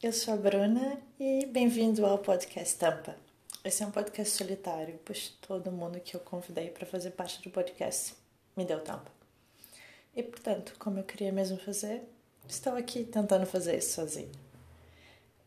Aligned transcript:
eu 0.00 0.12
sou 0.12 0.34
a 0.34 0.36
Bruna 0.36 0.96
e 1.18 1.44
bem-vindo 1.46 2.06
ao 2.06 2.18
podcast 2.18 2.76
Tampa. 2.78 3.16
Esse 3.64 3.82
é 3.82 3.86
um 3.86 3.90
podcast 3.90 4.36
solitário, 4.36 5.00
pois 5.04 5.30
todo 5.40 5.72
mundo 5.72 5.98
que 5.98 6.14
eu 6.14 6.20
convidei 6.20 6.70
para 6.70 6.86
fazer 6.86 7.10
parte 7.10 7.42
do 7.42 7.50
podcast 7.50 8.14
me 8.56 8.64
deu 8.64 8.80
tampa. 8.80 9.10
E 10.14 10.22
portanto, 10.22 10.76
como 10.78 11.00
eu 11.00 11.02
queria 11.02 11.32
mesmo 11.32 11.58
fazer, 11.58 12.02
estou 12.48 12.76
aqui 12.76 13.02
tentando 13.02 13.44
fazer 13.44 13.76
isso 13.76 13.94
sozinho. 13.94 14.30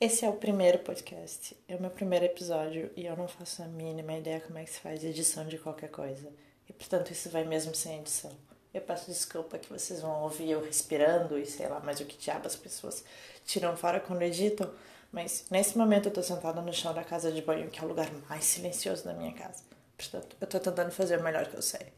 Esse 0.02 0.26
é 0.26 0.30
o 0.30 0.34
primeiro 0.34 0.80
podcast, 0.80 1.56
é 1.66 1.76
o 1.78 1.82
meu 1.82 1.90
primeiro 1.90 2.26
episódio 2.26 2.92
e 2.94 3.06
eu 3.06 3.16
não 3.16 3.30
faço 3.30 3.64
a 3.64 3.68
mínima 3.68 4.18
ideia 4.18 4.42
como 4.42 4.58
é 4.58 4.66
que 4.66 4.72
se 4.72 4.82
faz 4.82 5.02
edição 5.02 5.48
de 5.48 5.58
qualquer 5.60 5.90
coisa. 5.90 6.30
E 6.68 6.74
portanto, 6.74 7.12
isso 7.12 7.30
vai 7.30 7.46
mesmo 7.46 7.74
sem 7.74 8.00
edição. 8.00 8.36
Eu 8.74 8.82
peço 8.82 9.08
desculpa 9.08 9.58
que 9.58 9.70
vocês 9.70 10.00
vão 10.00 10.24
ouvir 10.24 10.50
eu 10.50 10.64
respirando 10.64 11.38
e 11.38 11.46
sei 11.46 11.68
lá 11.68 11.80
mais 11.82 12.00
o 12.00 12.06
que 12.06 12.18
diabo 12.18 12.48
as 12.48 12.56
pessoas 12.56 13.04
tiram 13.46 13.76
fora 13.76 14.00
quando 14.00 14.22
editam, 14.22 14.72
mas 15.12 15.46
nesse 15.52 15.78
momento 15.78 16.08
eu 16.08 16.14
tô 16.14 16.24
sentada 16.24 16.62
no 16.62 16.74
chão 16.74 16.94
da 16.94 17.04
casa 17.04 17.32
de 17.32 17.42
banho, 17.42 17.70
que 17.70 17.82
é 17.82 17.84
o 17.84 17.88
lugar 17.88 18.10
mais 18.30 18.46
silencioso 18.46 19.04
da 19.04 19.14
minha 19.14 19.34
casa. 19.34 19.64
Portanto, 19.98 20.36
eu 20.40 20.48
tô 20.48 20.60
tentando 20.60 20.92
fazer 20.92 21.20
o 21.20 21.24
melhor 21.24 21.48
que 21.48 21.56
eu 21.56 21.62
sei. 21.62 21.92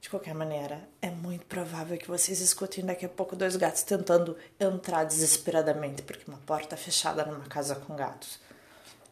De 0.00 0.08
qualquer 0.08 0.34
maneira, 0.34 0.88
é 1.02 1.10
muito 1.10 1.44
provável 1.46 1.98
que 1.98 2.08
vocês 2.08 2.40
escutem 2.40 2.84
daqui 2.84 3.04
a 3.04 3.08
pouco 3.08 3.36
dois 3.36 3.56
gatos 3.56 3.82
tentando 3.82 4.36
entrar 4.58 5.04
desesperadamente, 5.04 6.02
porque 6.02 6.24
uma 6.28 6.38
porta 6.38 6.76
fechada 6.76 7.24
numa 7.24 7.46
casa 7.46 7.74
com 7.74 7.94
gatos 7.94 8.38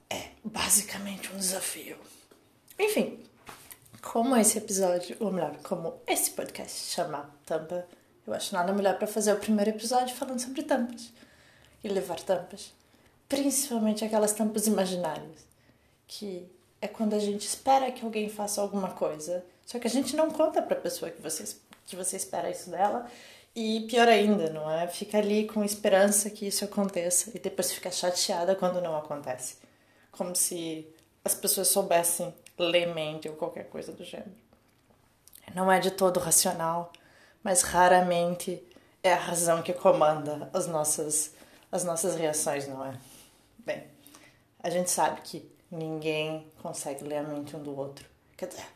é 0.08 0.28
basicamente 0.42 1.32
um 1.32 1.36
desafio. 1.36 1.98
Enfim, 2.78 3.22
como 4.14 4.36
esse 4.36 4.58
episódio, 4.58 5.16
ou 5.18 5.32
melhor, 5.32 5.56
como 5.64 6.00
esse 6.06 6.30
podcast 6.30 6.88
chama 6.92 7.28
Tampa, 7.44 7.84
eu 8.24 8.32
acho 8.32 8.54
nada 8.54 8.72
melhor 8.72 8.96
para 8.96 9.08
fazer 9.08 9.32
o 9.32 9.40
primeiro 9.40 9.70
episódio 9.72 10.14
falando 10.14 10.38
sobre 10.38 10.62
tampas 10.62 11.12
e 11.82 11.88
levar 11.88 12.20
tampas, 12.20 12.72
principalmente 13.28 14.04
aquelas 14.04 14.32
tampas 14.32 14.68
imaginárias, 14.68 15.44
que 16.06 16.48
é 16.80 16.86
quando 16.86 17.14
a 17.14 17.18
gente 17.18 17.44
espera 17.44 17.90
que 17.90 18.04
alguém 18.04 18.28
faça 18.28 18.60
alguma 18.60 18.92
coisa, 18.92 19.44
só 19.66 19.80
que 19.80 19.88
a 19.88 19.90
gente 19.90 20.14
não 20.14 20.30
conta 20.30 20.62
para 20.62 20.78
a 20.78 20.80
pessoa 20.80 21.10
que 21.10 21.20
você 21.20 21.56
que 21.84 21.96
você 21.96 22.16
espera 22.16 22.48
isso 22.48 22.70
dela. 22.70 23.10
E 23.52 23.80
pior 23.88 24.06
ainda, 24.06 24.48
não 24.48 24.70
é? 24.70 24.86
Fica 24.86 25.18
ali 25.18 25.48
com 25.48 25.64
esperança 25.64 26.30
que 26.30 26.46
isso 26.46 26.64
aconteça 26.64 27.32
e 27.34 27.40
depois 27.40 27.72
fica 27.72 27.90
chateada 27.90 28.54
quando 28.54 28.80
não 28.80 28.96
acontece. 28.96 29.56
Como 30.12 30.36
se 30.36 30.86
as 31.24 31.34
pessoas 31.34 31.66
soubessem 31.66 32.32
ler 32.58 32.94
mente 32.94 33.28
ou 33.28 33.36
qualquer 33.36 33.68
coisa 33.68 33.92
do 33.92 34.04
gênero. 34.04 34.34
Não 35.54 35.70
é 35.70 35.78
de 35.78 35.90
todo 35.90 36.20
racional, 36.20 36.92
mas 37.42 37.62
raramente 37.62 38.62
é 39.02 39.12
a 39.12 39.18
razão 39.18 39.62
que 39.62 39.72
comanda 39.72 40.50
as 40.52 40.66
nossas, 40.66 41.34
as 41.70 41.84
nossas 41.84 42.16
reações, 42.16 42.66
não 42.66 42.84
é? 42.84 42.98
Bem, 43.58 43.84
a 44.60 44.70
gente 44.70 44.90
sabe 44.90 45.20
que 45.20 45.48
ninguém 45.70 46.50
consegue 46.62 47.04
ler 47.04 47.18
a 47.18 47.22
mente 47.22 47.54
um 47.54 47.62
do 47.62 47.76
outro. 47.76 48.06
Quer 48.36 48.46
dizer, 48.46 48.66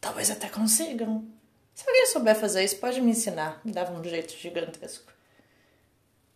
talvez 0.00 0.30
até 0.30 0.48
consigam. 0.48 1.26
Se 1.74 1.88
alguém 1.88 2.06
souber 2.06 2.36
fazer 2.36 2.62
isso, 2.62 2.76
pode 2.76 3.00
me 3.00 3.10
ensinar. 3.10 3.60
Me 3.64 3.72
dava 3.72 3.92
um 3.92 4.04
jeito 4.04 4.32
gigantesco. 4.36 5.12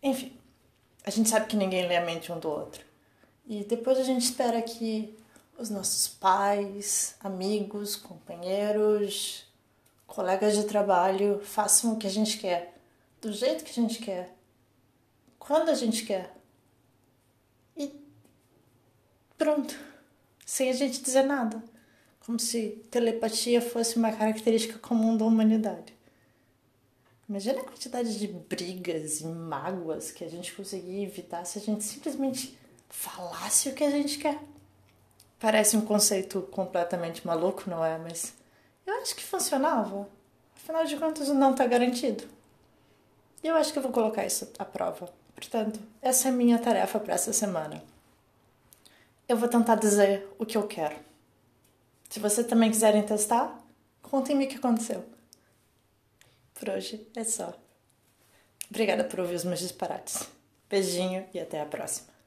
Enfim, 0.03 0.37
a 1.03 1.09
gente 1.09 1.29
sabe 1.29 1.47
que 1.47 1.55
ninguém 1.55 1.87
lê 1.87 1.95
a 1.95 2.05
mente 2.05 2.31
um 2.31 2.39
do 2.39 2.49
outro. 2.49 2.83
E 3.47 3.63
depois 3.63 3.97
a 3.97 4.03
gente 4.03 4.23
espera 4.23 4.61
que 4.61 5.17
os 5.59 5.69
nossos 5.69 6.07
pais, 6.07 7.15
amigos, 7.19 7.95
companheiros, 7.95 9.45
colegas 10.07 10.55
de 10.55 10.63
trabalho 10.63 11.41
façam 11.43 11.93
o 11.93 11.97
que 11.97 12.07
a 12.07 12.09
gente 12.09 12.37
quer, 12.37 12.77
do 13.21 13.31
jeito 13.33 13.65
que 13.65 13.71
a 13.71 13.73
gente 13.73 13.99
quer, 13.99 14.33
quando 15.37 15.69
a 15.69 15.75
gente 15.75 16.05
quer. 16.05 16.33
E 17.75 17.93
pronto, 19.37 19.77
sem 20.45 20.69
a 20.69 20.73
gente 20.73 21.01
dizer 21.01 21.23
nada, 21.23 21.61
como 22.25 22.39
se 22.39 22.81
telepatia 22.89 23.61
fosse 23.61 23.97
uma 23.97 24.13
característica 24.13 24.79
comum 24.79 25.17
da 25.17 25.25
humanidade. 25.25 25.93
Imagina 27.27 27.59
a 27.59 27.65
quantidade 27.65 28.17
de 28.17 28.27
brigas 28.27 29.19
e 29.19 29.25
mágoas 29.25 30.09
que 30.09 30.23
a 30.23 30.29
gente 30.29 30.53
conseguia 30.53 31.03
evitar 31.03 31.45
se 31.45 31.59
a 31.59 31.61
gente 31.61 31.83
simplesmente 31.83 32.57
falasse 32.87 33.69
o 33.69 33.75
que 33.75 33.83
a 33.83 33.91
gente 33.91 34.17
quer. 34.17 34.39
Parece 35.39 35.77
um 35.77 35.81
conceito 35.81 36.41
completamente 36.43 37.25
maluco, 37.25 37.69
não 37.69 37.83
é? 37.83 37.97
Mas 37.97 38.33
eu 38.85 38.93
acho 38.95 39.15
que 39.15 39.23
funcionava. 39.23 40.07
Afinal 40.55 40.85
de 40.85 40.97
contas, 40.97 41.29
não 41.29 41.51
está 41.51 41.65
garantido. 41.65 42.25
E 43.41 43.47
eu 43.47 43.55
acho 43.55 43.71
que 43.71 43.79
eu 43.79 43.83
vou 43.83 43.91
colocar 43.91 44.25
isso 44.25 44.51
à 44.59 44.65
prova. 44.65 45.09
Portanto, 45.33 45.79
essa 46.01 46.27
é 46.27 46.31
a 46.31 46.33
minha 46.33 46.59
tarefa 46.59 46.99
para 46.99 47.13
essa 47.13 47.31
semana. 47.31 47.81
Eu 49.27 49.37
vou 49.37 49.47
tentar 49.47 49.75
dizer 49.75 50.27
o 50.37 50.45
que 50.45 50.57
eu 50.57 50.67
quero. 50.67 50.95
Se 52.09 52.19
vocês 52.19 52.45
também 52.45 52.69
quiserem 52.69 53.03
testar, 53.03 53.57
contem-me 54.01 54.45
o 54.45 54.49
que 54.49 54.57
aconteceu. 54.57 55.05
Por 56.53 56.69
hoje 56.69 57.07
é 57.15 57.23
só. 57.23 57.53
Obrigada 58.69 59.03
por 59.05 59.21
ouvir 59.21 59.35
os 59.35 59.45
meus 59.45 59.59
disparates. 59.59 60.27
Beijinho 60.69 61.25
e 61.33 61.39
até 61.39 61.61
a 61.61 61.65
próxima. 61.65 62.18